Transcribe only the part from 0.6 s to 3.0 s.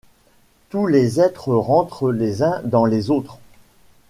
Tous les êtres rentrent les uns dans